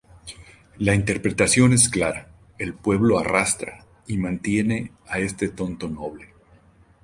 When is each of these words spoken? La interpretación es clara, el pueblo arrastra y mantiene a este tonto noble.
La 0.79 0.95
interpretación 0.95 1.73
es 1.73 1.87
clara, 1.87 2.27
el 2.57 2.73
pueblo 2.73 3.19
arrastra 3.19 3.85
y 4.07 4.17
mantiene 4.17 4.93
a 5.05 5.19
este 5.19 5.47
tonto 5.49 5.89
noble. 5.89 6.29